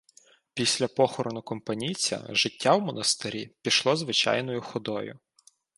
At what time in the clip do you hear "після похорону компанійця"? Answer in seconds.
0.53-2.25